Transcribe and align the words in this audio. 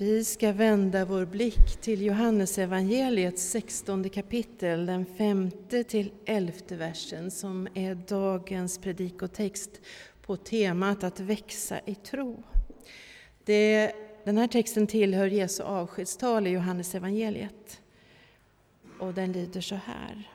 Vi 0.00 0.24
ska 0.24 0.52
vända 0.52 1.04
vår 1.04 1.24
blick 1.24 1.76
till 1.80 2.02
Johannesevangeliets 2.02 3.50
16 3.50 4.10
kapitel, 4.10 4.86
den 4.86 5.06
femte 5.06 5.84
till 5.84 6.12
elfte 6.24 6.76
versen 6.76 7.30
som 7.30 7.68
är 7.74 7.94
dagens 7.94 8.78
predikotext 8.78 9.70
på 10.22 10.36
temat 10.36 11.04
att 11.04 11.20
växa 11.20 11.80
i 11.84 11.94
tro. 11.94 12.42
Det, 13.44 13.92
den 14.24 14.38
här 14.38 14.46
texten 14.46 14.86
tillhör 14.86 15.26
Jesu 15.26 15.62
avskedstal 15.62 16.46
i 16.46 16.50
Johannesevangeliet 16.50 17.80
och 18.98 19.14
den 19.14 19.32
lyder 19.32 19.60
så 19.60 19.74
här. 19.74 20.30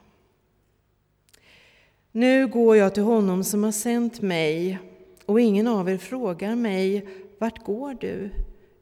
Nu 2.11 2.47
går 2.47 2.77
jag 2.77 2.93
till 2.93 3.03
honom 3.03 3.43
som 3.43 3.63
har 3.63 3.71
sänt 3.71 4.21
mig 4.21 4.79
och 5.25 5.41
ingen 5.41 5.67
av 5.67 5.89
er 5.89 5.97
frågar 5.97 6.55
mig, 6.55 7.07
vart 7.37 7.65
går 7.65 7.93
du? 7.93 8.29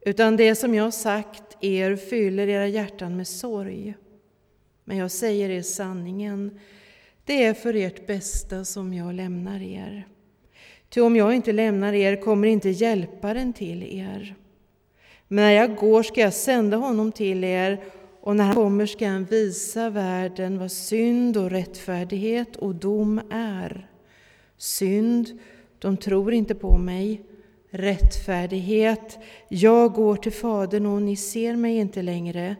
Utan 0.02 0.38
det 0.38 0.56
som 0.56 0.76
jag 0.76 0.94
sagt 0.94 1.58
er 1.62 1.96
fyller 1.96 2.48
era 2.48 2.68
hjärtan 2.68 3.18
med 3.18 3.28
sorg. 3.28 3.96
Men 4.84 4.98
jag 4.98 5.12
säger 5.12 5.50
er 5.50 5.62
sanningen, 5.62 6.60
det 7.26 7.44
är 7.44 7.54
för 7.54 7.76
ert 7.76 8.08
bästa 8.08 8.66
som 8.66 8.94
jag 8.94 9.14
lämnar 9.14 9.62
er. 9.62 10.08
Ty 10.90 11.02
om 11.02 11.16
jag 11.16 11.34
inte 11.34 11.52
lämnar 11.52 11.94
er 11.94 12.16
kommer 12.16 12.48
inte 12.48 12.70
Hjälparen 12.70 13.54
till 13.54 13.84
er. 13.84 14.36
Men 15.28 15.46
när 15.46 15.52
jag 15.52 15.76
går 15.76 16.04
ska 16.04 16.22
jag 16.22 16.34
sända 16.34 16.78
honom 16.78 17.12
till 17.12 17.44
er, 17.44 17.84
och 18.22 18.36
när 18.36 18.44
han 18.44 18.56
kommer 18.56 18.86
ska 18.86 19.08
han 19.08 19.26
visa 19.26 19.90
världen 19.90 20.60
vad 20.60 20.72
synd 20.72 21.38
och 21.38 21.52
rättfärdighet 21.52 22.56
och 22.56 22.76
dom 22.76 23.22
är. 23.30 23.90
Synd, 24.58 25.40
de 25.80 25.98
tror 25.98 26.34
inte 26.34 26.56
på 26.56 26.78
mig 26.78 27.22
rättfärdighet. 27.72 29.18
Jag 29.48 29.94
går 29.94 30.16
till 30.16 30.32
Fadern 30.32 30.86
och 30.86 31.02
ni 31.02 31.16
ser 31.16 31.56
mig 31.56 31.78
inte 31.78 32.02
längre. 32.02 32.56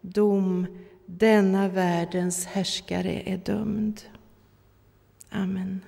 Dom, 0.00 0.66
denna 1.06 1.68
världens 1.68 2.46
härskare 2.46 3.22
är 3.24 3.36
dömd. 3.36 4.00
Amen. 5.30 5.80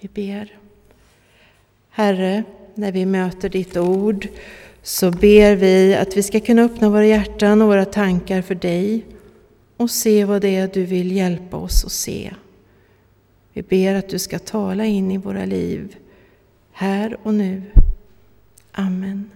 Vi 0.00 0.08
ber. 0.08 0.58
Herre, 1.90 2.44
när 2.74 2.92
vi 2.92 3.06
möter 3.06 3.48
ditt 3.48 3.76
ord 3.76 4.28
så 4.82 5.10
ber 5.10 5.56
vi 5.56 5.94
att 5.94 6.16
vi 6.16 6.22
ska 6.22 6.40
kunna 6.40 6.62
öppna 6.62 6.90
våra 6.90 7.06
hjärtan 7.06 7.62
och 7.62 7.68
våra 7.68 7.84
tankar 7.84 8.42
för 8.42 8.54
dig 8.54 9.06
och 9.76 9.90
se 9.90 10.24
vad 10.24 10.42
det 10.42 10.56
är 10.56 10.70
du 10.74 10.84
vill 10.84 11.12
hjälpa 11.12 11.56
oss 11.56 11.84
att 11.84 11.92
se. 11.92 12.34
Vi 13.52 13.62
ber 13.62 13.94
att 13.94 14.08
du 14.08 14.18
ska 14.18 14.38
tala 14.38 14.84
in 14.84 15.10
i 15.10 15.18
våra 15.18 15.44
liv 15.44 15.96
här 16.80 17.16
och 17.22 17.34
nu. 17.34 17.62
Amen. 18.72 19.30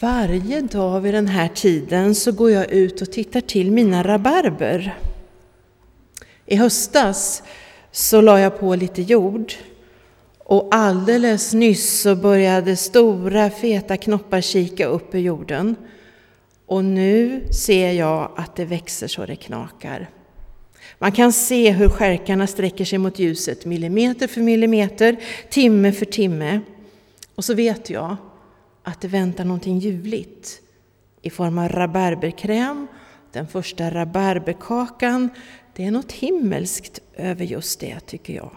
Varje 0.00 0.60
dag 0.60 1.00
vid 1.00 1.14
den 1.14 1.28
här 1.28 1.48
tiden 1.48 2.14
så 2.14 2.32
går 2.32 2.50
jag 2.50 2.70
ut 2.70 3.02
och 3.02 3.12
tittar 3.12 3.40
till 3.40 3.70
mina 3.70 4.02
rabarber. 4.02 4.98
I 6.46 6.56
höstas 6.56 7.42
så 7.90 8.20
la 8.20 8.40
jag 8.40 8.60
på 8.60 8.74
lite 8.74 9.02
jord 9.02 9.52
och 10.38 10.68
alldeles 10.70 11.52
nyss 11.52 12.00
så 12.00 12.16
började 12.16 12.76
stora 12.76 13.50
feta 13.50 13.96
knoppar 13.96 14.40
kika 14.40 14.86
upp 14.86 15.14
ur 15.14 15.18
jorden. 15.18 15.76
Och 16.66 16.84
nu 16.84 17.44
ser 17.52 17.92
jag 17.92 18.32
att 18.36 18.56
det 18.56 18.64
växer 18.64 19.08
så 19.08 19.26
det 19.26 19.36
knakar. 19.36 20.10
Man 20.98 21.12
kan 21.12 21.32
se 21.32 21.70
hur 21.70 21.88
skärkarna 21.88 22.46
sträcker 22.46 22.84
sig 22.84 22.98
mot 22.98 23.18
ljuset 23.18 23.64
millimeter 23.64 24.26
för 24.26 24.40
millimeter, 24.40 25.16
timme 25.50 25.92
för 25.92 26.06
timme. 26.06 26.60
Och 27.34 27.44
så 27.44 27.54
vet 27.54 27.90
jag 27.90 28.16
att 28.82 29.00
det 29.00 29.08
väntar 29.08 29.44
någonting 29.44 29.78
ljuvligt 29.78 30.60
i 31.22 31.30
form 31.30 31.58
av 31.58 31.68
rabarberkräm, 31.68 32.86
den 33.32 33.46
första 33.46 33.90
rabarberkakan. 33.90 35.30
Det 35.74 35.84
är 35.84 35.90
något 35.90 36.12
himmelskt 36.12 37.00
över 37.16 37.44
just 37.44 37.80
det, 37.80 38.00
tycker 38.00 38.34
jag. 38.34 38.56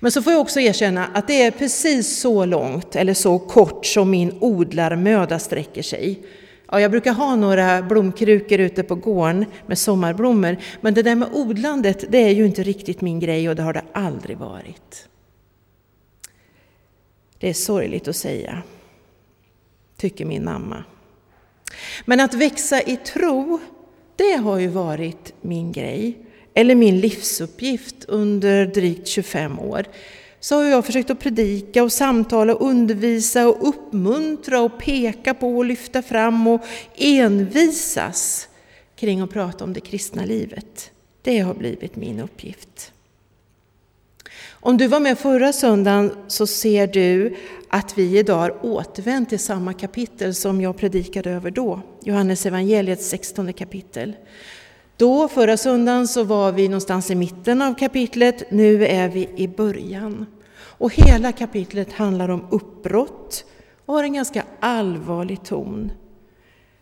Men 0.00 0.12
så 0.12 0.22
får 0.22 0.32
jag 0.32 0.40
också 0.40 0.60
erkänna 0.60 1.06
att 1.06 1.26
det 1.26 1.42
är 1.42 1.50
precis 1.50 2.20
så 2.20 2.44
långt 2.44 2.96
eller 2.96 3.14
så 3.14 3.38
kort 3.38 3.86
som 3.86 4.10
min 4.10 4.38
odlarmöda 4.40 5.38
sträcker 5.38 5.82
sig. 5.82 6.22
Ja, 6.70 6.80
jag 6.80 6.90
brukar 6.90 7.12
ha 7.12 7.36
några 7.36 7.82
blomkrukor 7.82 8.60
ute 8.60 8.82
på 8.82 8.94
gården 8.94 9.46
med 9.66 9.78
sommarblommor, 9.78 10.56
men 10.80 10.94
det 10.94 11.02
där 11.02 11.14
med 11.14 11.28
odlandet, 11.32 12.04
det 12.08 12.18
är 12.18 12.30
ju 12.30 12.46
inte 12.46 12.62
riktigt 12.62 13.00
min 13.00 13.20
grej 13.20 13.48
och 13.48 13.56
det 13.56 13.62
har 13.62 13.72
det 13.72 13.84
aldrig 13.92 14.36
varit. 14.36 15.08
Det 17.38 17.48
är 17.48 17.54
sorgligt 17.54 18.08
att 18.08 18.16
säga, 18.16 18.62
tycker 19.96 20.24
min 20.24 20.44
mamma. 20.44 20.84
Men 22.04 22.20
att 22.20 22.34
växa 22.34 22.82
i 22.82 22.96
tro, 22.96 23.60
det 24.16 24.36
har 24.36 24.58
ju 24.58 24.68
varit 24.68 25.34
min 25.40 25.72
grej, 25.72 26.18
eller 26.54 26.74
min 26.74 27.00
livsuppgift 27.00 28.04
under 28.04 28.66
drygt 28.66 29.08
25 29.08 29.58
år 29.58 29.86
så 30.46 30.56
har 30.56 30.64
jag 30.64 30.84
försökt 30.84 31.10
att 31.10 31.18
predika 31.18 31.82
och 31.82 31.92
samtala 31.92 32.54
och 32.54 32.66
undervisa 32.66 33.48
och 33.48 33.68
uppmuntra 33.68 34.60
och 34.60 34.78
peka 34.78 35.34
på 35.34 35.56
och 35.56 35.64
lyfta 35.64 36.02
fram 36.02 36.46
och 36.46 36.60
envisas 36.96 38.48
kring 38.96 39.20
att 39.20 39.30
prata 39.30 39.64
om 39.64 39.72
det 39.72 39.80
kristna 39.80 40.24
livet. 40.24 40.90
Det 41.22 41.38
har 41.38 41.54
blivit 41.54 41.96
min 41.96 42.20
uppgift. 42.20 42.92
Om 44.50 44.76
du 44.76 44.86
var 44.86 45.00
med 45.00 45.18
förra 45.18 45.52
söndagen 45.52 46.12
så 46.26 46.46
ser 46.46 46.86
du 46.86 47.36
att 47.68 47.98
vi 47.98 48.18
idag 48.18 48.38
har 48.38 48.66
återvänt 48.66 49.28
till 49.28 49.38
samma 49.38 49.72
kapitel 49.72 50.34
som 50.34 50.60
jag 50.60 50.76
predikade 50.76 51.30
över 51.30 51.50
då, 51.50 51.80
Johannes 52.02 52.46
evangeliets 52.46 53.08
16 53.08 53.52
kapitel. 53.52 54.16
Då, 54.96 55.28
förra 55.28 55.56
söndagen, 55.56 56.08
så 56.08 56.24
var 56.24 56.52
vi 56.52 56.68
någonstans 56.68 57.10
i 57.10 57.14
mitten 57.14 57.62
av 57.62 57.74
kapitlet, 57.74 58.50
nu 58.50 58.86
är 58.86 59.08
vi 59.08 59.28
i 59.36 59.48
början. 59.48 60.26
Och 60.78 60.94
hela 60.94 61.32
kapitlet 61.32 61.92
handlar 61.92 62.28
om 62.28 62.46
uppbrott 62.50 63.44
och 63.86 63.94
har 63.94 64.04
en 64.04 64.12
ganska 64.12 64.44
allvarlig 64.60 65.44
ton. 65.44 65.92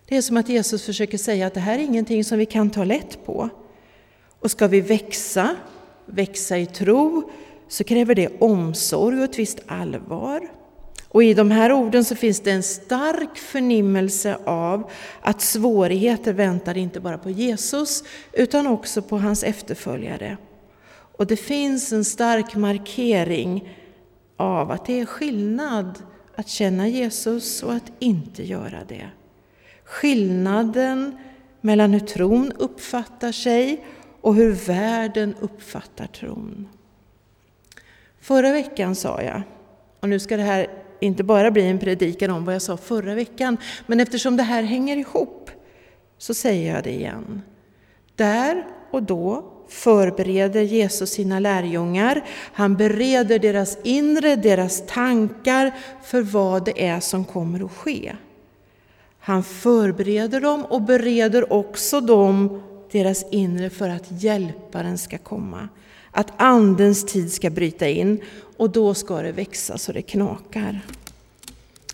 Det 0.09 0.17
är 0.17 0.23
som 0.23 0.37
att 0.37 0.49
Jesus 0.49 0.87
försöker 0.87 1.19
säga 1.19 1.47
att 1.47 1.55
det 1.55 1.61
här 1.61 1.79
är 1.79 1.83
ingenting 1.83 2.25
som 2.25 2.39
vi 2.39 2.47
kan 2.47 2.71
ta 2.71 2.85
lätt 2.85 3.27
på. 3.27 3.49
Och 4.41 4.51
ska 4.51 4.67
vi 4.67 4.81
växa, 4.81 5.57
växa 6.07 6.59
i 6.59 6.67
tro, 6.67 7.31
så 7.69 7.85
kräver 7.85 8.15
det 8.15 8.41
omsorg 8.41 9.19
och 9.19 9.25
ett 9.25 9.39
visst 9.39 9.59
allvar. 9.67 10.49
Och 11.09 11.25
i 11.25 11.35
de 11.35 11.51
här 11.51 11.73
orden 11.73 12.05
så 12.05 12.15
finns 12.15 12.41
det 12.41 12.51
en 12.51 12.63
stark 12.63 13.39
förnimmelse 13.39 14.39
av 14.45 14.91
att 15.21 15.41
svårigheter 15.41 16.33
väntar 16.33 16.77
inte 16.77 17.01
bara 17.01 17.19
på 17.19 17.31
Jesus 17.31 18.05
utan 18.33 18.67
också 18.67 19.03
på 19.03 19.19
hans 19.19 19.45
efterföljare. 19.45 20.37
Och 21.17 21.27
det 21.27 21.37
finns 21.37 21.93
en 21.93 22.05
stark 22.05 22.57
markering 22.57 23.69
av 24.37 24.71
att 24.71 24.85
det 24.85 25.01
är 25.01 25.07
skillnad 25.07 26.03
att 26.35 26.49
känna 26.49 26.89
Jesus 26.89 27.63
och 27.63 27.73
att 27.73 27.93
inte 27.99 28.43
göra 28.43 28.85
det. 28.89 29.09
Skillnaden 29.85 31.19
mellan 31.61 31.93
hur 31.93 32.01
tron 32.01 32.53
uppfattar 32.53 33.33
sig 33.33 33.85
och 34.21 34.35
hur 34.35 34.53
världen 34.53 35.35
uppfattar 35.41 36.07
tron. 36.07 36.69
Förra 38.21 38.53
veckan 38.53 38.95
sa 38.95 39.23
jag, 39.23 39.43
och 40.01 40.09
nu 40.09 40.19
ska 40.19 40.37
det 40.37 40.43
här 40.43 40.67
inte 41.01 41.25
bara 41.25 41.51
bli 41.51 41.67
en 41.67 41.79
predikan 41.79 42.31
om 42.31 42.45
vad 42.45 42.55
jag 42.55 42.63
sa 42.63 42.77
förra 42.77 43.15
veckan, 43.15 43.57
men 43.87 44.01
eftersom 44.01 44.37
det 44.37 44.43
här 44.43 44.63
hänger 44.63 44.97
ihop 44.97 45.51
så 46.19 46.35
säger 46.35 46.75
jag 46.75 46.85
det 46.85 46.93
igen. 46.93 47.43
Där 48.17 48.67
och 48.91 49.03
då 49.03 49.54
förbereder 49.69 50.63
Jesus 50.63 51.11
sina 51.11 51.39
lärjungar. 51.41 52.25
Han 52.53 52.77
bereder 52.77 53.39
deras 53.39 53.79
inre, 53.83 54.37
deras 54.37 54.83
tankar 54.87 55.73
för 56.03 56.23
vad 56.23 56.65
det 56.65 56.87
är 56.87 57.01
som 57.01 57.25
kommer 57.25 57.65
att 57.65 57.73
ske. 57.73 58.13
Han 59.19 59.43
förbereder 59.43 60.41
dem 60.41 60.65
och 60.65 60.83
bereder 60.83 61.53
också 61.53 62.01
dem, 62.01 62.63
deras 62.93 63.25
inre, 63.31 63.71
för 63.71 63.89
att 63.89 64.23
hjälparen 64.23 64.99
ska 64.99 65.19
komma. 65.19 65.69
Att 66.11 66.33
Andens 66.37 67.07
tid 67.07 67.33
ska 67.33 67.51
bryta 67.51 67.89
in 67.89 68.21
och 68.57 68.71
då 68.71 68.95
ska 68.95 69.23
det 69.23 69.33
växa 69.33 69.79
så 69.79 69.93
det 69.93 70.03
knakar. 70.03 70.81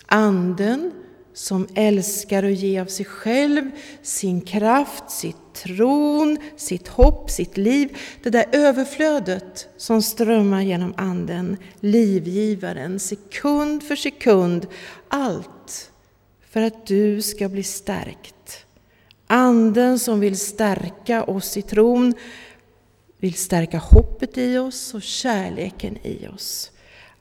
Anden 0.07 0.93
som 1.35 1.69
älskar 1.75 2.43
att 2.43 2.53
ge 2.53 2.81
av 2.81 2.87
sig 2.87 3.07
själv, 3.07 3.71
sin 4.03 4.41
kraft, 4.41 5.11
sitt 5.11 5.37
tron, 5.55 6.39
sitt 6.57 6.89
hopp, 6.89 7.31
sitt 7.31 7.57
liv. 7.57 7.99
Det 8.23 8.31
där 8.31 8.45
överflödet 8.53 9.69
som 9.77 10.03
strömmar 10.03 10.63
genom 10.63 10.95
Anden, 10.97 11.57
livgivaren, 11.81 13.01
sekund 13.01 13.83
för 13.83 13.97
sekund. 13.97 14.67
Allt 15.09 15.91
för 16.51 16.63
att 16.63 16.87
du 16.87 17.23
ska 17.23 17.49
bli 17.49 17.63
stärkt. 17.63 18.67
Anden 19.27 19.99
som 19.99 20.21
vill 20.21 20.39
stärka 20.39 21.25
oss 21.25 21.57
i 21.57 21.63
tron 21.63 22.15
vill 23.19 23.35
stärka 23.35 23.79
hoppet 23.79 24.39
i 24.39 24.59
oss 24.59 24.95
och 24.95 25.03
kärleken 25.03 25.99
i 26.03 26.29
oss. 26.29 26.71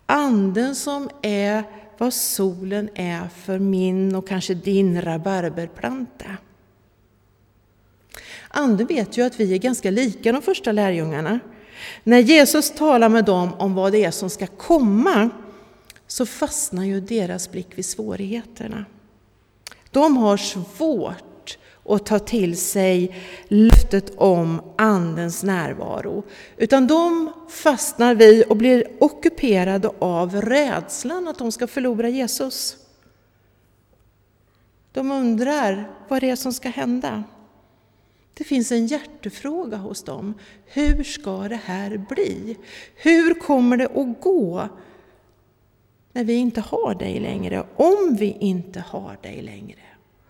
Anden 0.05 0.75
som 0.75 1.09
är 1.21 1.63
vad 1.99 2.13
solen 2.13 2.89
är 2.95 3.27
för 3.27 3.59
min 3.59 4.15
och 4.15 4.27
kanske 4.27 4.53
din 4.53 5.01
rabarberplanta. 5.01 6.37
Anden 8.47 8.87
vet 8.87 9.17
ju 9.17 9.21
att 9.25 9.39
vi 9.39 9.53
är 9.53 9.57
ganska 9.57 9.91
lika 9.91 10.31
de 10.31 10.41
första 10.41 10.71
lärjungarna. 10.71 11.39
När 12.03 12.19
Jesus 12.19 12.71
talar 12.71 13.09
med 13.09 13.25
dem 13.25 13.53
om 13.53 13.73
vad 13.73 13.91
det 13.91 14.03
är 14.03 14.11
som 14.11 14.29
ska 14.29 14.47
komma 14.47 15.29
så 16.07 16.25
fastnar 16.25 16.83
ju 16.83 17.01
deras 17.01 17.51
blick 17.51 17.67
vid 17.75 17.85
svårigheterna. 17.85 18.85
De 19.91 20.17
har 20.17 20.37
svårt 20.37 21.28
och 21.89 22.05
ta 22.05 22.19
till 22.19 22.57
sig 22.57 23.15
löftet 23.47 24.11
om 24.17 24.61
Andens 24.77 25.43
närvaro. 25.43 26.23
Utan 26.57 26.87
de 26.87 27.31
fastnar 27.49 28.15
vi 28.15 28.43
och 28.49 28.57
blir 28.57 28.87
ockuperade 28.99 29.91
av 29.99 30.41
rädslan 30.41 31.27
att 31.27 31.37
de 31.37 31.51
ska 31.51 31.67
förlora 31.67 32.09
Jesus. 32.09 32.77
De 34.91 35.11
undrar 35.11 35.91
vad 36.07 36.21
det 36.21 36.29
är 36.29 36.35
som 36.35 36.53
ska 36.53 36.69
hända. 36.69 37.23
Det 38.33 38.43
finns 38.43 38.71
en 38.71 38.87
hjärtefråga 38.87 39.77
hos 39.77 40.03
dem. 40.03 40.33
Hur 40.65 41.03
ska 41.03 41.47
det 41.47 41.59
här 41.63 42.05
bli? 42.09 42.57
Hur 42.95 43.33
kommer 43.33 43.77
det 43.77 43.87
att 43.87 44.21
gå 44.21 44.69
när 46.13 46.23
vi 46.23 46.33
inte 46.33 46.61
har 46.61 46.95
dig 46.95 47.19
längre? 47.19 47.65
Om 47.75 48.15
vi 48.19 48.37
inte 48.39 48.79
har 48.79 49.17
dig 49.21 49.41
längre? 49.41 49.79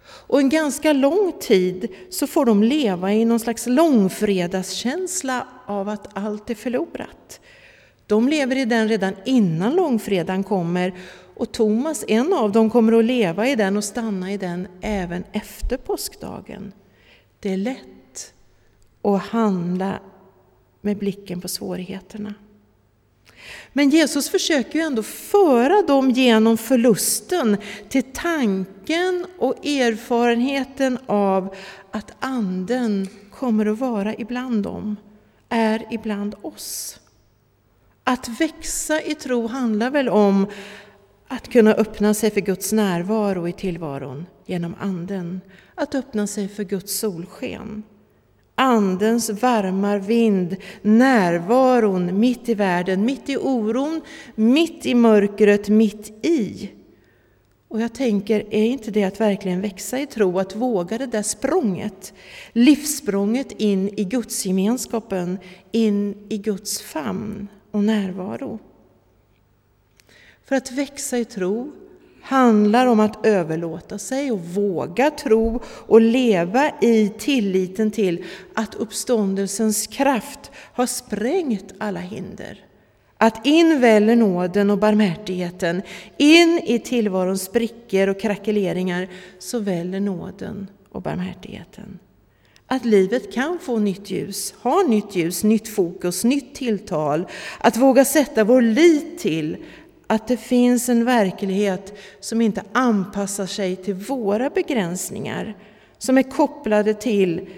Och 0.09 0.39
en 0.39 0.49
ganska 0.49 0.93
lång 0.93 1.33
tid 1.39 1.87
så 2.09 2.27
får 2.27 2.45
de 2.45 2.63
leva 2.63 3.13
i 3.13 3.25
någon 3.25 3.39
slags 3.39 3.67
långfredagskänsla 3.67 5.47
av 5.65 5.89
att 5.89 6.17
allt 6.17 6.49
är 6.49 6.55
förlorat. 6.55 7.39
De 8.05 8.27
lever 8.27 8.55
i 8.55 8.65
den 8.65 8.87
redan 8.87 9.13
innan 9.25 9.75
långfredagen 9.75 10.43
kommer 10.43 10.93
och 11.35 11.51
Thomas, 11.51 12.05
en 12.07 12.33
av 12.33 12.51
dem, 12.51 12.69
kommer 12.69 12.93
att 12.93 13.05
leva 13.05 13.47
i 13.47 13.55
den 13.55 13.77
och 13.77 13.83
stanna 13.83 14.31
i 14.33 14.37
den 14.37 14.67
även 14.81 15.23
efter 15.31 15.77
påskdagen. 15.77 16.71
Det 17.39 17.53
är 17.53 17.57
lätt 17.57 18.33
att 19.01 19.21
handla 19.21 19.99
med 20.81 20.97
blicken 20.97 21.41
på 21.41 21.47
svårigheterna. 21.47 22.33
Men 23.73 23.89
Jesus 23.89 24.29
försöker 24.29 24.79
ju 24.79 24.85
ändå 24.85 25.03
föra 25.03 25.81
dem 25.81 26.11
genom 26.11 26.57
förlusten 26.57 27.57
till 27.89 28.03
tanken 28.13 29.25
och 29.37 29.65
erfarenheten 29.65 30.97
av 31.05 31.55
att 31.91 32.11
Anden 32.19 33.07
kommer 33.31 33.65
att 33.65 33.79
vara 33.79 34.15
ibland 34.15 34.63
dem, 34.63 34.95
är 35.49 35.85
ibland 35.91 36.35
oss. 36.41 36.99
Att 38.03 38.41
växa 38.41 39.01
i 39.01 39.15
tro 39.15 39.47
handlar 39.47 39.89
väl 39.89 40.09
om 40.09 40.47
att 41.27 41.47
kunna 41.47 41.73
öppna 41.73 42.13
sig 42.13 42.31
för 42.31 42.41
Guds 42.41 42.71
närvaro 42.71 43.47
i 43.47 43.53
tillvaron 43.53 44.25
genom 44.45 44.75
Anden, 44.79 45.41
att 45.75 45.95
öppna 45.95 46.27
sig 46.27 46.47
för 46.47 46.63
Guds 46.63 46.99
solsken. 46.99 47.83
Andens 48.59 49.29
varma 49.29 49.97
vind, 49.97 50.55
närvaron 50.81 52.19
mitt 52.19 52.49
i 52.49 52.53
världen, 52.53 53.05
mitt 53.05 53.29
i 53.29 53.37
oron, 53.37 54.01
mitt 54.35 54.85
i 54.85 54.95
mörkret, 54.95 55.69
mitt 55.69 56.25
i. 56.25 56.71
Och 57.67 57.81
jag 57.81 57.93
tänker, 57.93 58.53
är 58.53 58.65
inte 58.65 58.91
det 58.91 59.03
att 59.03 59.21
verkligen 59.21 59.61
växa 59.61 59.99
i 59.99 60.05
tro, 60.05 60.39
att 60.39 60.55
våga 60.55 60.97
det 60.97 61.05
där 61.05 61.21
språnget, 61.21 62.13
livssprånget 62.53 63.51
in 63.51 63.89
i 63.99 64.03
Guds 64.03 64.45
gemenskapen, 64.45 65.37
in 65.71 66.27
i 66.29 66.37
Guds 66.37 66.81
famn 66.81 67.47
och 67.71 67.83
närvaro? 67.83 68.59
För 70.45 70.55
att 70.55 70.71
växa 70.71 71.17
i 71.17 71.25
tro 71.25 71.71
handlar 72.29 72.85
om 72.85 72.99
att 72.99 73.25
överlåta 73.25 73.97
sig 73.97 74.31
och 74.31 74.39
våga 74.39 75.11
tro 75.11 75.61
och 75.65 76.01
leva 76.01 76.71
i 76.81 77.09
tilliten 77.17 77.91
till 77.91 78.25
att 78.53 78.75
uppståndelsens 78.75 79.87
kraft 79.87 80.51
har 80.73 80.85
sprängt 80.85 81.73
alla 81.77 81.99
hinder. 81.99 82.65
Att 83.17 83.45
in 83.45 83.79
väller 83.79 84.15
nåden 84.15 84.69
och 84.69 84.77
barmhärtigheten, 84.77 85.81
in 86.17 86.61
i 86.65 86.79
tillvarons 86.79 87.41
sprickor 87.41 88.07
och 88.07 88.19
krackeleringar 88.19 89.07
så 89.39 89.59
väller 89.59 89.99
nåden 89.99 90.67
och 90.91 91.01
barmhärtigheten. 91.01 91.99
Att 92.71 92.85
livet 92.85 93.33
kan 93.33 93.59
få 93.59 93.79
nytt 93.79 94.11
ljus, 94.11 94.53
ha 94.61 94.83
nytt 94.87 95.15
ljus, 95.15 95.43
nytt 95.43 95.67
fokus, 95.67 96.23
nytt 96.23 96.55
tilltal. 96.55 97.27
Att 97.59 97.77
våga 97.77 98.05
sätta 98.05 98.43
vår 98.43 98.61
lit 98.61 99.19
till 99.19 99.57
att 100.11 100.27
det 100.27 100.37
finns 100.37 100.89
en 100.89 101.05
verklighet 101.05 101.93
som 102.19 102.41
inte 102.41 102.63
anpassar 102.71 103.45
sig 103.45 103.75
till 103.75 103.93
våra 103.93 104.49
begränsningar, 104.49 105.57
som 105.97 106.17
är 106.17 106.23
kopplade 106.23 106.93
till 106.93 107.49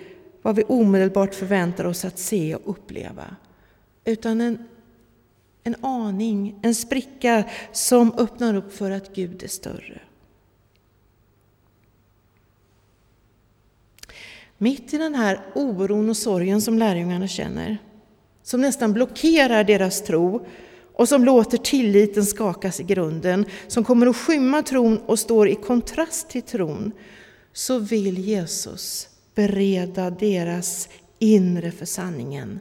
vad 0.41 0.55
vi 0.55 0.63
omedelbart 0.63 1.35
förväntar 1.35 1.85
oss 1.85 2.05
att 2.05 2.19
se 2.19 2.55
och 2.55 2.61
uppleva. 2.69 3.35
Utan 4.05 4.41
en, 4.41 4.67
en 5.63 5.75
aning, 5.81 6.59
en 6.61 6.75
spricka 6.75 7.43
som 7.71 8.13
öppnar 8.17 8.55
upp 8.55 8.73
för 8.73 8.91
att 8.91 9.15
Gud 9.15 9.43
är 9.43 9.47
större. 9.47 10.01
Mitt 14.57 14.93
i 14.93 14.97
den 14.97 15.15
här 15.15 15.41
oron 15.55 16.09
och 16.09 16.17
sorgen 16.17 16.61
som 16.61 16.79
lärjungarna 16.79 17.27
känner, 17.27 17.77
som 18.43 18.61
nästan 18.61 18.93
blockerar 18.93 19.63
deras 19.63 20.01
tro, 20.01 20.45
och 20.93 21.09
som 21.09 21.25
låter 21.25 21.57
tilliten 21.57 22.25
skakas 22.25 22.79
i 22.79 22.83
grunden, 22.83 23.45
som 23.67 23.83
kommer 23.83 24.07
att 24.07 24.17
skymma 24.17 24.63
tron 24.63 24.97
och 25.05 25.19
står 25.19 25.47
i 25.47 25.55
kontrast 25.55 26.29
till 26.29 26.41
tron, 26.41 26.91
så 27.53 27.79
vill 27.79 28.17
Jesus 28.17 29.07
bereda 29.35 30.09
deras 30.09 30.89
inre 31.19 31.71
för 31.71 31.85
sanningen. 31.85 32.59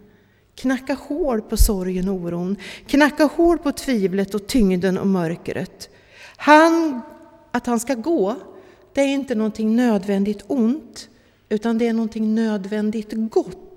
Knacka 0.55 0.95
hål 0.95 1.43
på 1.43 1.57
sorgen 1.57 2.09
och 2.09 2.15
oron, 2.15 2.57
knacka 2.87 3.25
hål 3.25 3.59
på 3.59 3.73
tvivlet 3.73 4.35
och 4.35 4.47
tyngden 4.47 4.99
och 4.99 5.07
mörkret. 5.07 5.89
Han, 6.37 7.01
att 7.51 7.67
han 7.67 7.81
ska 7.81 7.95
gå, 7.95 8.37
det 8.95 9.01
är 9.01 9.09
inte 9.09 9.35
någonting 9.35 9.77
nödvändigt 9.77 10.45
ont, 10.47 11.09
utan 11.49 11.79
det 11.79 11.87
är 11.87 11.93
någonting 11.93 12.35
nödvändigt 12.35 13.13
gott. 13.13 13.70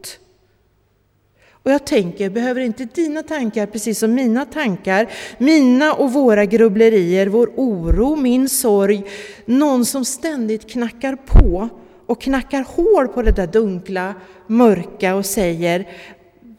Och 1.63 1.71
jag 1.71 1.85
tänker, 1.85 2.29
behöver 2.29 2.61
inte 2.61 2.85
dina 2.85 3.23
tankar, 3.23 3.65
precis 3.65 3.99
som 3.99 4.13
mina 4.13 4.45
tankar, 4.45 5.09
mina 5.37 5.93
och 5.93 6.13
våra 6.13 6.45
grubblerier, 6.45 7.27
vår 7.27 7.51
oro, 7.55 8.15
min 8.15 8.49
sorg, 8.49 9.03
någon 9.45 9.85
som 9.85 10.05
ständigt 10.05 10.69
knackar 10.69 11.15
på 11.15 11.69
och 12.05 12.21
knackar 12.21 12.65
hål 12.67 13.07
på 13.07 13.21
det 13.21 13.31
där 13.31 13.47
dunkla, 13.47 14.15
mörka 14.47 15.15
och 15.15 15.25
säger 15.25 15.87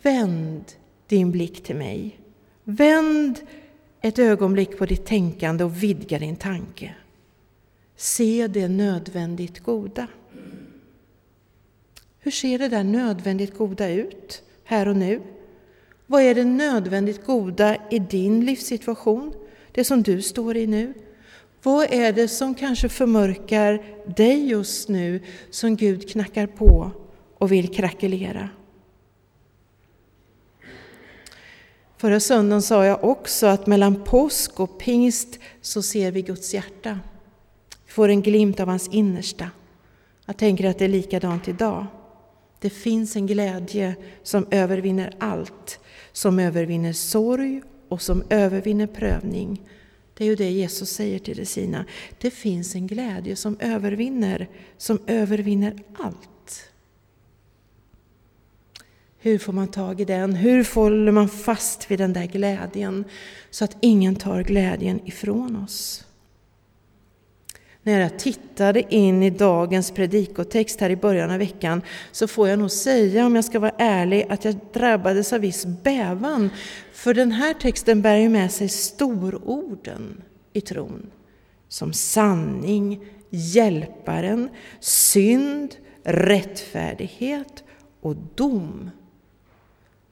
Vänd 0.03 0.65
din 1.07 1.31
blick 1.31 1.63
till 1.63 1.77
mig. 1.77 2.21
Vänd 2.65 3.41
ett 4.01 4.19
ögonblick 4.19 4.79
på 4.79 4.87
ditt 4.87 5.07
tänkande 5.07 5.65
och 5.65 5.83
vidga 5.83 6.19
din 6.19 6.37
tanke. 6.37 6.95
Se 7.97 8.47
det 8.47 8.69
nödvändigt 8.69 9.61
goda. 9.61 10.07
Hur 12.19 12.31
ser 12.31 12.59
det 12.59 12.69
där 12.69 12.85
nödvändigt 12.85 13.59
goda 13.59 13.89
ut? 13.89 14.43
Här 14.65 14.89
och 14.89 14.97
nu? 14.97 15.21
Vad 16.07 16.23
är 16.23 16.35
det 16.35 16.45
nödvändigt 16.45 17.27
goda 17.27 17.77
i 17.91 17.99
din 17.99 18.45
livssituation, 18.45 19.33
det 19.73 19.85
som 19.85 20.03
du 20.03 20.23
står 20.23 20.57
i 20.57 20.67
nu? 20.67 20.95
Vad 21.63 21.93
är 21.93 22.13
det 22.13 22.29
som 22.29 22.55
kanske 22.55 22.89
förmörkar 22.89 23.85
dig 24.17 24.49
just 24.49 24.89
nu, 24.89 25.21
som 25.51 25.77
Gud 25.77 26.11
knackar 26.11 26.47
på 26.47 26.91
och 27.39 27.53
vill 27.53 27.75
krackelera? 27.75 28.49
Förra 31.97 32.21
söndagen 32.21 32.63
sa 32.63 32.85
jag 32.85 33.05
också 33.05 33.47
att 33.47 33.67
mellan 33.67 34.05
påsk 34.05 34.61
och 34.61 34.79
pingst 34.79 35.39
så 35.61 35.83
ser 35.83 36.11
vi 36.11 36.23
Guds 36.23 36.55
hjärta. 36.55 37.01
Vi 37.87 37.93
får 37.93 38.09
en 38.09 38.23
glimt 38.23 38.61
av 38.61 38.69
hans 38.69 38.89
innersta. 38.89 39.51
Jag 40.27 40.37
tänker 40.37 40.65
att 40.65 40.79
det 40.79 40.85
är 40.85 40.89
likadant 40.89 41.49
idag. 41.49 41.87
Det 42.65 42.71
finns 42.71 43.17
en 43.17 43.27
glädje 43.27 43.97
som 44.23 44.47
övervinner 44.51 45.15
allt, 45.19 45.81
som 46.13 46.39
övervinner 46.39 46.93
sorg 46.93 47.63
och 47.89 48.03
som 48.03 48.23
övervinner 48.31 48.87
prövning. 48.87 49.63
Det 50.15 50.25
är 50.25 50.29
ju 50.29 50.37
det 50.37 50.51
Jesus 50.51 50.91
säger 50.91 51.19
till 51.19 51.37
de 51.37 51.47
sina. 51.47 51.85
Det 52.21 52.31
finns 52.31 52.75
en 52.75 52.87
glädje 52.87 53.37
som 53.37 53.57
övervinner, 53.61 54.49
som 54.77 54.99
övervinner 55.07 55.83
allt. 55.99 56.71
Hur 59.19 59.39
får 59.39 59.53
man 59.53 59.69
tag 59.69 60.01
i 60.01 60.05
den? 60.05 60.35
Hur 60.35 60.75
håller 60.75 61.13
man 61.13 61.29
fast 61.29 61.91
vid 61.91 61.99
den 61.99 62.13
där 62.13 62.27
glädjen 62.27 63.05
så 63.51 63.65
att 63.65 63.77
ingen 63.81 64.17
tar 64.17 64.43
glädjen 64.43 65.07
ifrån 65.07 65.57
oss? 65.57 66.04
När 67.85 68.01
jag 68.01 68.19
tittade 68.19 68.95
in 68.95 69.23
i 69.23 69.31
dagens 69.31 69.91
predikotext 69.91 70.81
här 70.81 70.91
i 70.91 70.97
början 70.97 71.31
av 71.31 71.39
veckan 71.39 71.83
så 72.13 72.27
får 72.27 72.49
jag 72.49 72.59
nog 72.59 72.71
säga, 72.71 73.27
om 73.27 73.35
jag 73.35 73.45
ska 73.45 73.59
vara 73.59 73.75
ärlig, 73.79 74.27
att 74.29 74.45
jag 74.45 74.57
drabbades 74.73 75.33
av 75.33 75.41
viss 75.41 75.67
bävan. 75.67 76.51
För 76.93 77.15
den 77.15 77.33
här 77.33 77.55
texten 77.55 78.03
bär 78.03 78.17
ju 78.17 78.29
med 78.29 78.53
sig 78.53 78.69
stororden 78.69 80.23
i 80.53 80.61
tron. 80.61 81.11
Som 81.69 81.93
sanning, 81.93 83.01
hjälparen, 83.31 84.49
synd, 84.81 85.75
rättfärdighet 86.05 87.65
och 88.01 88.17
dom. 88.35 88.91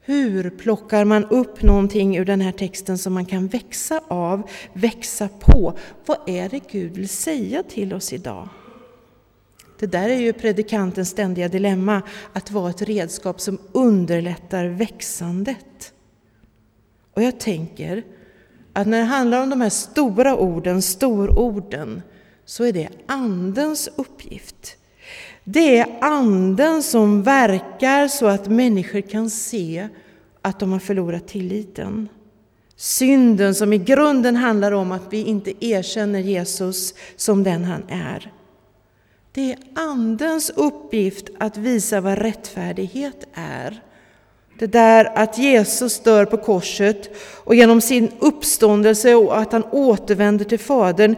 Hur 0.05 0.49
plockar 0.49 1.05
man 1.05 1.25
upp 1.25 1.61
någonting 1.61 2.17
ur 2.17 2.25
den 2.25 2.41
här 2.41 2.51
texten 2.51 2.97
som 2.97 3.13
man 3.13 3.25
kan 3.25 3.47
växa 3.47 4.01
av, 4.07 4.49
växa 4.73 5.29
på? 5.39 5.77
Vad 6.05 6.17
är 6.27 6.49
det 6.49 6.71
Gud 6.71 6.91
vill 6.91 7.09
säga 7.09 7.63
till 7.63 7.93
oss 7.93 8.13
idag? 8.13 8.49
Det 9.79 9.87
där 9.87 10.09
är 10.09 10.19
ju 10.19 10.33
predikantens 10.33 11.09
ständiga 11.09 11.47
dilemma, 11.47 12.01
att 12.33 12.51
vara 12.51 12.69
ett 12.69 12.81
redskap 12.81 13.41
som 13.41 13.57
underlättar 13.71 14.65
växandet. 14.65 15.93
Och 17.13 17.23
jag 17.23 17.39
tänker 17.39 18.03
att 18.73 18.87
när 18.87 18.97
det 18.97 19.03
handlar 19.03 19.43
om 19.43 19.49
de 19.49 19.61
här 19.61 19.69
stora 19.69 20.37
orden, 20.37 20.81
stororden, 20.81 22.01
så 22.45 22.63
är 22.63 22.73
det 22.73 22.89
Andens 23.05 23.89
uppgift. 23.95 24.77
Det 25.43 25.77
är 25.77 25.97
Anden 26.01 26.83
som 26.83 27.23
verkar 27.23 28.07
så 28.07 28.27
att 28.27 28.47
människor 28.47 29.01
kan 29.01 29.29
se 29.29 29.87
att 30.41 30.59
de 30.59 30.71
har 30.71 30.79
förlorat 30.79 31.27
tilliten. 31.27 32.09
Synden 32.75 33.55
som 33.55 33.73
i 33.73 33.77
grunden 33.77 34.35
handlar 34.35 34.71
om 34.71 34.91
att 34.91 35.13
vi 35.13 35.23
inte 35.23 35.65
erkänner 35.65 36.19
Jesus 36.19 36.93
som 37.15 37.43
den 37.43 37.63
han 37.63 37.83
är. 37.89 38.31
Det 39.31 39.51
är 39.51 39.57
Andens 39.75 40.49
uppgift 40.49 41.29
att 41.39 41.57
visa 41.57 42.01
vad 42.01 42.17
rättfärdighet 42.17 43.27
är. 43.33 43.83
Det 44.59 44.67
där 44.67 45.05
att 45.17 45.37
Jesus 45.37 45.99
dör 45.99 46.25
på 46.25 46.37
korset 46.37 47.09
och 47.43 47.55
genom 47.55 47.81
sin 47.81 48.11
uppståndelse 48.19 49.15
och 49.15 49.37
att 49.37 49.51
han 49.51 49.63
återvänder 49.71 50.45
till 50.45 50.59
Fadern 50.59 51.15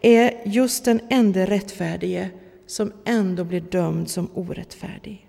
är 0.00 0.40
just 0.44 0.84
den 0.84 1.00
enda 1.08 1.46
rättfärdige 1.46 2.30
som 2.66 2.92
ändå 3.04 3.44
blir 3.44 3.60
dömd 3.60 4.10
som 4.10 4.30
orättfärdig. 4.34 5.28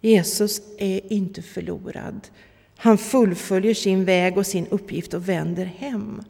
Jesus 0.00 0.60
är 0.78 1.12
inte 1.12 1.42
förlorad. 1.42 2.28
Han 2.76 2.98
fullföljer 2.98 3.74
sin 3.74 4.04
väg 4.04 4.38
och 4.38 4.46
sin 4.46 4.66
uppgift 4.66 5.14
och 5.14 5.28
vänder 5.28 5.64
hem. 5.64 6.22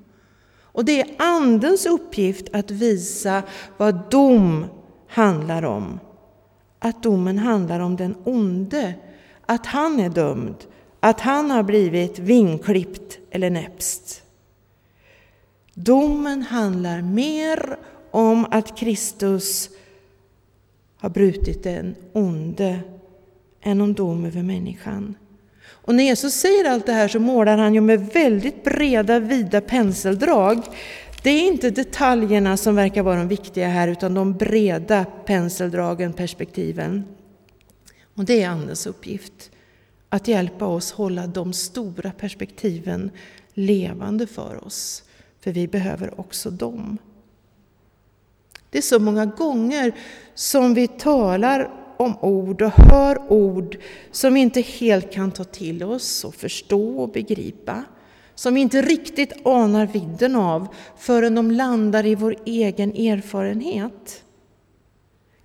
Och 0.61 0.85
det 0.85 1.01
är 1.01 1.15
Andens 1.19 1.87
uppgift 1.87 2.49
att 2.53 2.71
visa 2.71 3.43
vad 3.77 4.11
dom 4.11 4.67
handlar 5.09 5.63
om. 5.63 6.01
Att 6.79 7.03
domen 7.03 7.39
handlar 7.39 7.81
om 7.81 7.97
den 7.97 8.15
onde, 8.25 8.95
att 9.47 9.67
han 9.67 10.01
är 10.01 10.09
dömd, 10.09 10.57
att 11.01 11.21
han 11.21 11.51
har 11.51 11.63
blivit 11.63 12.19
vingklippt 12.19 13.19
eller 13.31 13.51
näpst. 13.51 14.23
Domen 15.75 16.43
handlar 16.43 17.03
mer 17.03 17.79
om 18.11 18.47
att 18.51 18.79
Kristus 18.79 19.71
har 20.97 21.11
brutit 21.11 21.63
den 21.63 21.95
onde 22.13 22.81
än 23.63 23.81
om 23.81 23.95
dom 23.95 24.25
över 24.25 24.43
människan. 24.43 25.15
Och 25.67 25.95
när 25.95 26.05
Jesus 26.05 26.35
säger 26.35 26.71
allt 26.71 26.87
det 26.87 26.93
här 26.93 27.09
så 27.09 27.21
målar 27.21 27.59
han 27.59 27.75
ju 27.75 27.81
med 27.81 28.07
väldigt 28.07 28.65
breda, 28.65 29.19
vida 29.19 29.61
penseldrag. 29.61 30.63
Det 31.23 31.31
är 31.31 31.49
inte 31.49 31.71
detaljerna 31.71 32.57
som 32.57 32.75
verkar 32.75 33.03
vara 33.03 33.19
de 33.19 33.29
viktiga 33.29 33.69
här, 33.69 33.89
utan 33.89 34.15
de 34.15 34.33
breda 34.33 35.05
penseldragen, 35.05 36.13
perspektiven. 36.13 37.05
Och 38.15 38.25
det 38.25 38.43
är 38.43 38.49
Andens 38.49 38.87
uppgift, 38.87 39.51
att 40.09 40.29
hjälpa 40.29 40.67
oss 40.67 40.93
hålla 40.93 41.27
de 41.27 41.53
stora 41.53 42.11
perspektiven 42.11 43.11
levande 43.55 44.27
för 44.27 44.67
oss, 44.67 45.03
för 45.41 45.53
vi 45.53 45.69
behöver 45.69 46.21
också 46.21 46.51
dem. 46.51 46.99
Det 48.71 48.79
är 48.79 48.83
så 48.83 48.99
många 48.99 49.27
gånger 49.27 49.93
som 50.35 50.75
vi 50.75 50.89
talar 50.89 51.71
om 51.97 52.19
ord 52.21 52.63
och 52.63 52.71
hör 52.71 53.33
ord 53.33 53.79
som 54.11 54.35
vi 54.35 54.41
inte 54.41 54.61
helt 54.61 55.13
kan 55.13 55.31
ta 55.31 55.45
till 55.45 55.83
oss 55.83 56.25
och 56.25 56.35
förstå 56.35 56.99
och 56.99 57.09
begripa. 57.09 57.85
Som 58.35 58.55
vi 58.55 58.61
inte 58.61 58.83
riktigt 58.83 59.47
anar 59.47 59.87
vidden 59.87 60.37
av 60.37 60.67
förrän 60.99 61.35
de 61.35 61.51
landar 61.51 62.07
i 62.07 62.15
vår 62.15 62.37
egen 62.45 62.91
erfarenhet. 62.91 64.25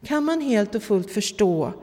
Kan 0.06 0.24
man 0.24 0.42
helt 0.42 0.76
och 0.76 0.84
fullt 0.84 1.12
förstå 1.12 1.74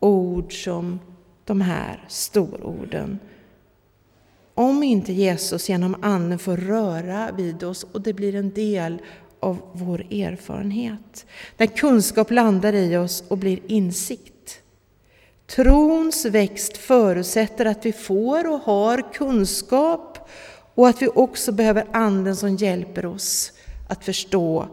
ord 0.00 0.64
som 0.64 1.00
de 1.44 1.60
här 1.60 2.04
stororden 2.08 3.18
om 4.54 4.82
inte 4.82 5.12
Jesus 5.12 5.68
genom 5.68 5.96
Anden 6.02 6.38
får 6.38 6.56
röra 6.56 7.32
vid 7.36 7.62
oss 7.62 7.86
och 7.92 8.00
det 8.00 8.12
blir 8.12 8.34
en 8.34 8.50
del 8.50 9.02
av 9.42 9.58
vår 9.72 10.00
erfarenhet. 10.00 11.26
När 11.56 11.66
kunskap 11.66 12.30
landar 12.30 12.72
i 12.72 12.96
oss 12.96 13.24
och 13.28 13.38
blir 13.38 13.60
insikt. 13.66 14.60
Trons 15.46 16.24
växt 16.24 16.76
förutsätter 16.76 17.66
att 17.66 17.86
vi 17.86 17.92
får 17.92 18.52
och 18.52 18.60
har 18.60 19.12
kunskap 19.12 20.30
och 20.74 20.88
att 20.88 21.02
vi 21.02 21.08
också 21.08 21.52
behöver 21.52 21.86
Anden 21.92 22.36
som 22.36 22.56
hjälper 22.56 23.06
oss 23.06 23.52
att 23.88 24.04
förstå 24.04 24.68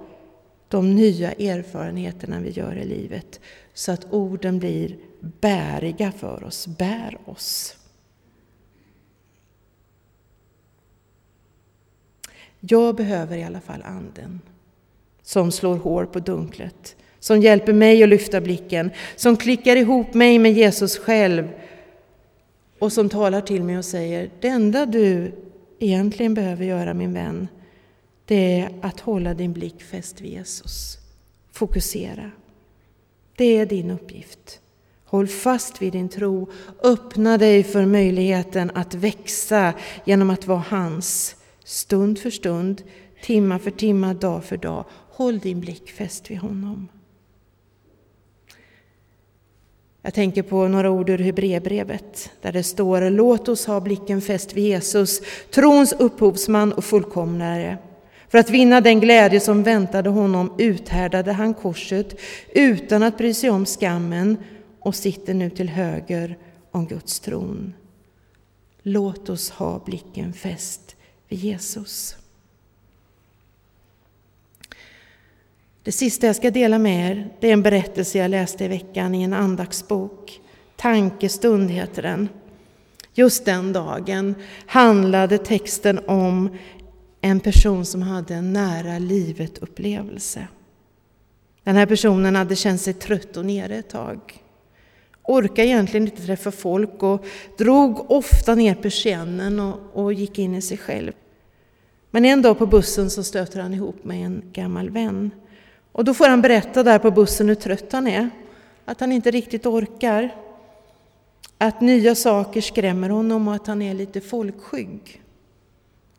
de 0.67 0.95
nya 0.95 1.31
erfarenheterna 1.31 2.39
vi 2.39 2.49
gör 2.49 2.75
i 2.75 2.85
livet 2.85 3.39
så 3.73 3.91
att 3.91 4.13
orden 4.13 4.59
blir 4.59 4.97
bäriga 5.19 6.11
för 6.11 6.43
oss, 6.43 6.67
bär 6.67 7.17
oss. 7.25 7.75
Jag 12.59 12.95
behöver 12.95 13.37
i 13.37 13.43
alla 13.43 13.61
fall 13.61 13.83
Anden 13.85 14.41
som 15.29 15.51
slår 15.51 15.77
hår 15.77 16.05
på 16.05 16.19
dunklet, 16.19 16.95
som 17.19 17.41
hjälper 17.41 17.73
mig 17.73 18.03
att 18.03 18.09
lyfta 18.09 18.41
blicken, 18.41 18.91
som 19.15 19.37
klickar 19.37 19.75
ihop 19.75 20.13
mig 20.13 20.39
med 20.39 20.53
Jesus 20.53 20.97
själv 20.97 21.49
och 22.79 22.93
som 22.93 23.09
talar 23.09 23.41
till 23.41 23.63
mig 23.63 23.77
och 23.77 23.85
säger 23.85 24.29
det 24.39 24.47
enda 24.47 24.85
du 24.85 25.31
egentligen 25.79 26.33
behöver 26.33 26.65
göra 26.65 26.93
min 26.93 27.13
vän, 27.13 27.47
det 28.25 28.59
är 28.59 28.69
att 28.81 28.99
hålla 28.99 29.33
din 29.33 29.53
blick 29.53 29.81
fäst 29.81 30.21
vid 30.21 30.31
Jesus. 30.31 30.97
Fokusera. 31.51 32.31
Det 33.35 33.57
är 33.57 33.65
din 33.65 33.91
uppgift. 33.91 34.59
Håll 35.05 35.27
fast 35.27 35.81
vid 35.81 35.93
din 35.93 36.09
tro. 36.09 36.49
Öppna 36.83 37.37
dig 37.37 37.63
för 37.63 37.85
möjligheten 37.85 38.71
att 38.75 38.93
växa 38.93 39.73
genom 40.05 40.29
att 40.29 40.47
vara 40.47 40.63
hans, 40.67 41.35
stund 41.63 42.19
för 42.19 42.29
stund, 42.29 42.83
timma 43.21 43.59
för 43.59 43.71
timma, 43.71 44.13
dag 44.13 44.43
för 44.43 44.57
dag. 44.57 44.85
Håll 45.19 45.39
din 45.39 45.59
blick 45.59 45.91
fäst 45.91 46.31
vid 46.31 46.37
honom. 46.37 46.87
Jag 50.01 50.13
tänker 50.13 50.43
på 50.43 50.67
några 50.67 50.89
ord 50.89 51.09
ur 51.09 51.17
Hebreerbrevet 51.17 52.31
där 52.41 52.51
det 52.51 52.63
står 52.63 53.09
Låt 53.09 53.49
oss 53.49 53.65
ha 53.65 53.79
blicken 53.79 54.21
fäst 54.21 54.53
vid 54.53 54.63
Jesus, 54.63 55.21
trons 55.51 55.93
upphovsman 55.93 56.73
och 56.73 56.83
fullkomnare. 56.83 57.77
För 58.29 58.37
att 58.37 58.49
vinna 58.49 58.81
den 58.81 58.99
glädje 58.99 59.39
som 59.39 59.63
väntade 59.63 60.09
honom 60.09 60.53
uthärdade 60.57 61.31
han 61.31 61.53
korset 61.53 62.19
utan 62.53 63.03
att 63.03 63.17
bry 63.17 63.33
sig 63.33 63.49
om 63.49 63.65
skammen 63.65 64.37
och 64.79 64.95
sitter 64.95 65.33
nu 65.33 65.49
till 65.49 65.69
höger 65.69 66.37
om 66.71 66.87
Guds 66.87 67.19
tron. 67.19 67.73
Låt 68.81 69.29
oss 69.29 69.49
ha 69.49 69.81
blicken 69.85 70.33
fäst 70.33 70.95
vid 71.27 71.39
Jesus. 71.39 72.15
Det 75.89 75.93
sista 75.93 76.27
jag 76.27 76.35
ska 76.35 76.51
dela 76.51 76.79
med 76.79 77.11
er 77.11 77.29
det 77.39 77.49
är 77.49 77.53
en 77.53 77.61
berättelse 77.61 78.17
jag 78.17 78.31
läste 78.31 78.65
i 78.65 78.67
veckan 78.67 79.15
i 79.15 79.23
en 79.23 79.33
andaktsbok. 79.33 80.41
Tankestund 80.75 81.71
heter 81.71 82.01
den. 82.01 82.29
Just 83.13 83.45
den 83.45 83.73
dagen 83.73 84.35
handlade 84.65 85.37
texten 85.37 85.99
om 86.07 86.49
en 87.21 87.39
person 87.39 87.85
som 87.85 88.01
hade 88.01 88.35
en 88.35 88.53
nära 88.53 88.99
livet-upplevelse. 88.99 90.47
Den 91.63 91.75
här 91.75 91.85
personen 91.85 92.35
hade 92.35 92.55
känt 92.55 92.81
sig 92.81 92.93
trött 92.93 93.37
och 93.37 93.45
nere 93.45 93.75
ett 93.75 93.89
tag. 93.89 94.43
Orkade 95.23 95.67
egentligen 95.67 96.07
inte 96.07 96.25
träffa 96.25 96.51
folk 96.51 97.03
och 97.03 97.25
drog 97.57 98.11
ofta 98.11 98.55
ner 98.55 98.75
persiennen 98.75 99.59
och, 99.59 99.79
och 99.93 100.13
gick 100.13 100.39
in 100.39 100.55
i 100.55 100.61
sig 100.61 100.77
själv. 100.77 101.11
Men 102.11 102.25
en 102.25 102.41
dag 102.41 102.57
på 102.57 102.65
bussen 102.65 103.09
så 103.09 103.23
stöter 103.23 103.59
han 103.59 103.73
ihop 103.73 104.03
med 104.03 104.25
en 104.25 104.43
gammal 104.53 104.89
vän 104.89 105.31
och 105.91 106.03
då 106.03 106.13
får 106.13 106.27
han 106.27 106.41
berätta 106.41 106.83
där 106.83 106.99
på 106.99 107.11
bussen 107.11 107.47
hur 107.47 107.55
trött 107.55 107.91
han 107.91 108.07
är, 108.07 108.29
att 108.85 108.99
han 108.99 109.11
inte 109.11 109.31
riktigt 109.31 109.65
orkar, 109.65 110.35
att 111.57 111.81
nya 111.81 112.15
saker 112.15 112.61
skrämmer 112.61 113.09
honom 113.09 113.47
och 113.47 113.55
att 113.55 113.67
han 113.67 113.81
är 113.81 113.93
lite 113.93 114.21
folkskygg. 114.21 115.21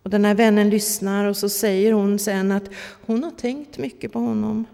Och 0.03 0.11
den 0.11 0.25
här 0.25 0.35
vännen 0.35 0.71
lyssnar 0.71 1.25
och 1.25 1.37
så 1.37 1.49
säger 1.49 1.93
hon 1.93 2.19
sen 2.19 2.53
att 2.53 2.71
hon 3.07 3.25
har 3.25 3.31
tänkt 3.31 3.79
mycket 3.79 4.13
på 4.13 4.19
honom. 4.19 4.65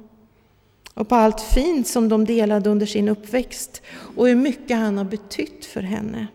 och 0.95 1.09
på 1.09 1.15
allt 1.15 1.41
fint 1.41 1.87
som 1.87 2.09
de 2.09 2.25
delade 2.25 2.71
under 2.71 2.87
sin 2.87 3.09
uppväxt 3.09 3.83
och 4.17 4.29
hur 4.29 4.35
mycket 4.35 4.77
han 4.77 4.99
har 4.99 5.05
betytt 5.05 5.65
för 5.65 5.83
henne. 5.83 6.27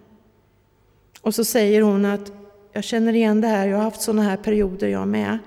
Och 1.21 1.35
så 1.35 1.45
säger 1.45 1.81
hon 1.81 2.05
att 2.05 2.31
jag 2.73 2.83
känner 2.83 3.13
igen 3.13 3.41
det 3.41 3.47
här, 3.47 3.67
jag 3.67 3.77
har 3.77 3.83
haft 3.83 4.01
sådana 4.01 4.23
här 4.23 4.37
perioder 4.37 4.87
jag 4.87 5.07
med. 5.07 5.37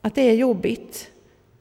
Att 0.00 0.14
det 0.14 0.22
är 0.22 0.34
jobbigt. 0.34 1.10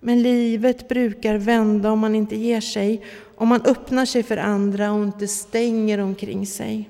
Men 0.06 0.22
livet 0.22 0.88
brukar 0.88 1.36
vända 1.36 1.92
om 1.92 2.00
man 2.00 2.16
inte 2.16 2.36
ger 2.36 2.62
sig, 2.62 3.02
om 3.36 3.48
man 3.48 3.62
öppnar 3.66 4.06
sig 4.06 4.24
för 4.24 4.38
andra 4.38 4.92
och 4.92 5.04
inte 5.04 5.28
stänger 5.28 6.00
omkring 6.00 6.48
sig. 6.48 6.90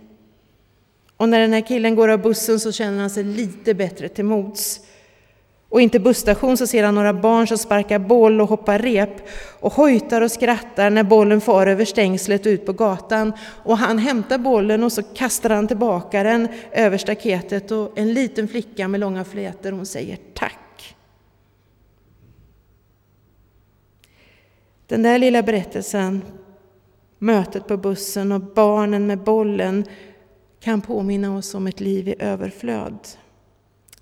Och 1.18 1.30
när 1.30 1.40
den 1.40 1.54
här 1.54 1.62
killen 1.62 1.96
går 1.96 2.10
av 2.10 2.22
bussen 2.22 2.60
så 2.60 2.72
känner 2.72 3.00
han 3.00 3.10
sig 3.10 3.24
lite 3.24 3.74
bättre 3.74 4.10
till 4.10 4.26
mods. 4.26 4.80
Och 5.70 5.82
inte 5.82 6.00
busstation 6.00 6.58
så 6.58 6.68
ser 6.68 6.84
han 6.84 6.96
några 6.96 7.14
barn 7.14 7.48
som 7.48 7.58
sparkar 7.58 8.00
boll 8.00 8.42
och 8.42 8.50
hoppar 8.50 8.80
rep 8.80 9.28
och 9.60 9.74
hojtar 9.74 10.22
och 10.22 10.32
skrattar 10.32 10.90
när 10.90 11.04
bollen 11.04 11.42
far 11.42 11.68
över 11.68 11.86
stängslet 11.86 12.46
och 12.46 12.50
ut 12.50 12.66
på 12.66 12.74
gatan. 12.74 13.34
Och 13.64 13.78
han 13.78 13.98
hämtar 13.98 14.38
bollen 14.38 14.84
och 14.84 14.92
så 14.92 15.04
kastar 15.04 15.50
han 15.50 15.68
tillbaka 15.68 16.24
den 16.24 16.48
över 16.72 16.98
staketet 16.98 17.72
och 17.72 17.92
en 17.96 18.14
liten 18.14 18.48
flicka 18.48 18.88
med 18.88 19.00
långa 19.00 19.24
flätor 19.24 19.72
hon 19.72 19.86
säger 19.86 20.18
tack. 20.34 20.63
Den 24.94 25.04
där 25.04 25.20
lilla 25.20 25.44
berättelsen, 25.44 26.22
mötet 27.20 27.68
på 27.68 27.78
bussen 27.78 28.32
och 28.32 28.42
barnen 28.42 29.08
med 29.08 29.20
bollen 29.20 29.86
kan 30.60 30.82
påminna 30.82 31.38
oss 31.38 31.56
om 31.56 31.68
ett 31.68 31.80
liv 31.80 32.08
i 32.08 32.16
överflöd. 32.20 32.98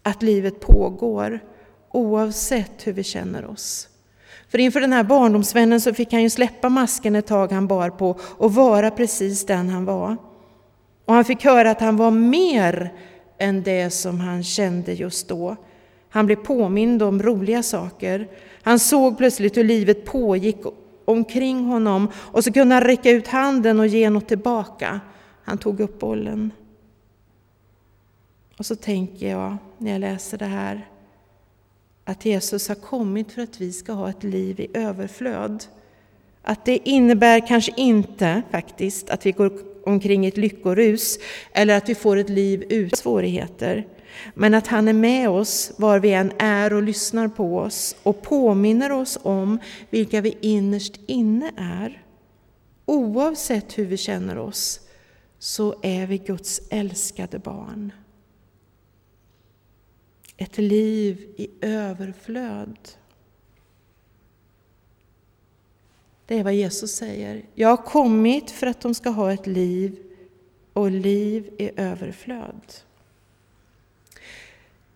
Att 0.04 0.24
livet 0.24 0.60
pågår 0.60 1.40
oavsett 1.92 2.88
hur 2.88 2.94
vi 2.94 3.04
känner 3.04 3.46
oss. 3.46 3.88
För 4.50 4.58
inför 4.58 4.82
den 4.82 4.94
här 4.94 5.04
barndomsvännen 5.04 5.82
så 5.82 5.94
fick 5.94 6.14
han 6.14 6.24
ju 6.24 6.30
släppa 6.30 6.70
masken 6.70 7.16
ett 7.16 7.28
tag 7.28 7.52
han 7.52 7.68
bar 7.68 7.90
på 7.90 8.20
och 8.22 8.54
vara 8.54 8.92
precis 8.92 9.46
den 9.46 9.70
han 9.70 9.86
var. 9.86 10.18
Och 11.06 11.14
han 11.14 11.26
fick 11.26 11.44
höra 11.44 11.72
att 11.72 11.82
han 11.82 11.98
var 11.98 12.12
mer 12.12 12.94
än 13.38 13.64
det 13.64 13.90
som 13.90 14.20
han 14.20 14.44
kände 14.44 14.94
just 14.94 15.28
då. 15.28 15.56
Han 16.10 16.26
blev 16.26 16.36
påmind 16.36 17.04
om 17.04 17.24
roliga 17.24 17.64
saker. 17.64 18.28
Han 18.62 18.80
såg 18.80 19.18
plötsligt 19.18 19.58
hur 19.58 19.64
livet 19.64 20.06
pågick 20.06 20.66
omkring 21.06 21.66
honom 21.66 22.12
och 22.16 22.44
så 22.44 22.54
kunde 22.54 22.76
han 22.76 22.84
räcka 22.84 23.12
ut 23.12 23.28
handen 23.28 23.80
och 23.80 23.88
ge 23.88 24.10
något 24.10 24.28
tillbaka. 24.28 25.00
Han 25.44 25.58
tog 25.58 25.80
upp 25.80 26.00
bollen. 26.00 26.52
Och 28.58 28.66
så 28.66 28.76
tänker 28.76 29.30
jag 29.30 29.58
när 29.78 29.92
jag 29.92 30.00
läser 30.00 30.38
det 30.38 30.46
här 30.46 30.88
att 32.06 32.26
Jesus 32.26 32.68
har 32.68 32.76
kommit 32.76 33.32
för 33.32 33.42
att 33.42 33.62
vi 33.62 33.72
ska 33.72 33.94
ha 33.94 34.10
ett 34.10 34.24
liv 34.24 34.60
i 34.60 34.68
överflöd. 34.74 35.64
Att 36.42 36.66
det 36.66 36.90
innebär 36.90 37.48
kanske 37.48 37.74
inte 37.78 38.42
faktiskt 38.52 39.10
att 39.10 39.26
vi 39.26 39.32
går 39.32 39.52
omkring 39.86 40.26
i 40.26 40.28
ett 40.28 40.38
lyckorus 40.38 41.20
eller 41.54 41.78
att 41.78 41.90
vi 41.90 41.96
får 41.96 42.18
ett 42.18 42.30
liv 42.30 42.64
utan 42.70 42.98
svårigheter. 42.98 43.88
Men 44.34 44.54
att 44.54 44.68
han 44.68 44.88
är 44.88 44.94
med 44.94 45.30
oss 45.30 45.72
var 45.78 46.00
vi 46.00 46.14
än 46.14 46.32
är 46.40 46.74
och 46.74 46.84
lyssnar 46.84 47.28
på 47.28 47.58
oss 47.58 47.96
och 48.04 48.22
påminner 48.22 48.92
oss 48.92 49.20
om 49.22 49.60
vilka 49.90 50.22
vi 50.22 50.38
innerst 50.42 51.00
inne 51.06 51.52
är. 51.58 52.06
Oavsett 52.86 53.78
hur 53.78 53.86
vi 53.86 53.98
känner 53.98 54.38
oss 54.38 54.80
så 55.40 55.76
är 55.82 56.08
vi 56.08 56.18
Guds 56.18 56.62
älskade 56.70 57.40
barn. 57.40 57.92
Ett 60.38 60.58
liv 60.58 61.34
i 61.38 61.50
överflöd. 61.62 62.78
Det 66.26 66.40
är 66.40 66.44
vad 66.44 66.54
Jesus 66.54 66.96
säger. 66.96 67.46
Jag 67.56 67.70
har 67.70 67.78
kommit 67.78 68.52
för 68.52 68.68
att 68.68 68.82
de 68.82 68.96
ska 68.96 69.10
ha 69.10 69.34
ett 69.34 69.48
liv 69.48 69.98
och 70.74 70.92
liv 70.92 71.54
i 71.58 71.72
överflöd. 71.76 72.74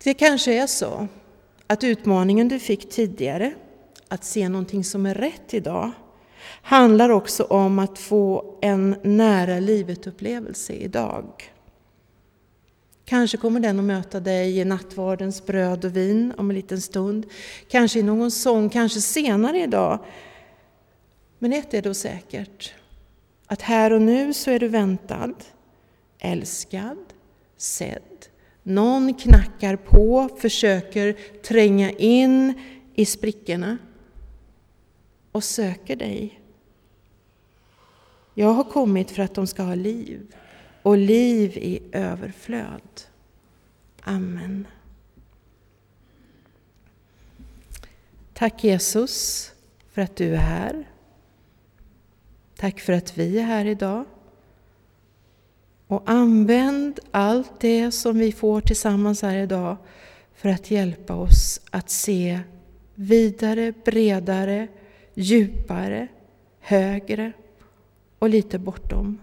Det 0.06 0.14
kanske 0.14 0.52
är 0.52 0.66
så 0.66 1.08
att 1.66 1.84
utmaningen 1.84 2.48
du 2.48 2.58
fick 2.58 2.90
tidigare, 2.90 3.54
att 4.08 4.24
se 4.24 4.48
någonting 4.48 4.84
som 4.84 5.06
är 5.06 5.14
rätt 5.14 5.54
idag, 5.54 5.90
handlar 6.62 7.10
också 7.10 7.44
om 7.44 7.78
att 7.78 7.98
få 7.98 8.58
en 8.62 8.96
nära 9.02 9.60
livet-upplevelse 9.60 10.72
idag. 10.72 11.52
Kanske 13.04 13.36
kommer 13.36 13.60
den 13.60 13.78
att 13.78 13.84
möta 13.84 14.20
dig 14.20 14.58
i 14.58 14.64
nattvardens 14.64 15.46
bröd 15.46 15.84
och 15.84 15.96
vin 15.96 16.32
om 16.36 16.50
en 16.50 16.56
liten 16.56 16.80
stund. 16.80 17.26
Kanske 17.68 17.98
i 17.98 18.02
någon 18.02 18.30
sång, 18.30 18.70
kanske 18.70 19.00
senare 19.00 19.62
idag. 19.62 19.98
Men 21.38 21.52
ett 21.52 21.74
är 21.74 21.82
då 21.82 21.94
säkert, 21.94 22.74
att 23.46 23.62
här 23.62 23.92
och 23.92 24.02
nu 24.02 24.34
så 24.34 24.50
är 24.50 24.58
du 24.58 24.68
väntad, 24.68 25.34
älskad, 26.18 26.98
sedd. 27.56 28.26
Någon 28.68 29.14
knackar 29.14 29.76
på, 29.76 30.28
försöker 30.38 31.12
tränga 31.42 31.90
in 31.90 32.54
i 32.94 33.06
sprickorna 33.06 33.78
och 35.32 35.44
söker 35.44 35.96
dig. 35.96 36.40
Jag 38.34 38.52
har 38.52 38.64
kommit 38.64 39.10
för 39.10 39.22
att 39.22 39.34
de 39.34 39.46
ska 39.46 39.62
ha 39.62 39.74
liv 39.74 40.34
och 40.82 40.96
liv 40.96 41.56
i 41.56 41.82
överflöd. 41.92 43.02
Amen. 44.00 44.66
Tack 48.34 48.64
Jesus 48.64 49.50
för 49.92 50.02
att 50.02 50.16
du 50.16 50.34
är 50.34 50.38
här. 50.38 50.88
Tack 52.56 52.80
för 52.80 52.92
att 52.92 53.18
vi 53.18 53.38
är 53.38 53.44
här 53.44 53.64
idag. 53.64 54.04
Och 55.86 56.02
använd 56.06 57.00
allt 57.10 57.60
det 57.60 57.90
som 57.90 58.18
vi 58.18 58.32
får 58.32 58.60
tillsammans 58.60 59.22
här 59.22 59.36
idag 59.36 59.76
för 60.34 60.48
att 60.48 60.70
hjälpa 60.70 61.14
oss 61.14 61.60
att 61.70 61.90
se 61.90 62.40
vidare, 62.94 63.72
bredare, 63.84 64.68
djupare, 65.14 66.08
högre 66.60 67.32
och 68.18 68.28
lite 68.28 68.58
bortom. 68.58 69.20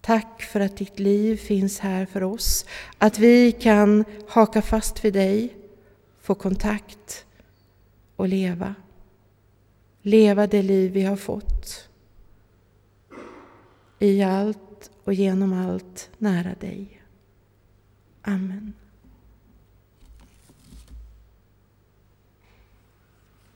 Tack 0.00 0.42
för 0.42 0.60
att 0.60 0.76
ditt 0.76 0.98
liv 0.98 1.36
finns 1.36 1.78
här 1.78 2.06
för 2.06 2.22
oss, 2.22 2.66
att 2.98 3.18
vi 3.18 3.52
kan 3.52 4.04
haka 4.28 4.62
fast 4.62 5.04
vid 5.04 5.12
dig, 5.12 5.56
få 6.20 6.34
kontakt 6.34 7.26
och 8.16 8.28
leva. 8.28 8.74
Leva 10.02 10.46
det 10.46 10.62
liv 10.62 10.92
vi 10.92 11.02
har 11.02 11.16
fått. 11.16 11.88
I 13.98 14.22
allt 14.22 14.90
och 15.04 15.14
genom 15.14 15.52
allt 15.52 16.10
nära 16.18 16.54
dig. 16.54 17.02
Amen. 18.22 18.72